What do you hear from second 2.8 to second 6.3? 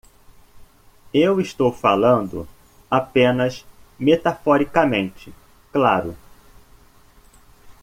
apenas metaforicamente, claro.